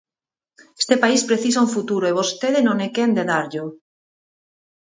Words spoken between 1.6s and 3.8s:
un futuro e vostede non é quen de darllo.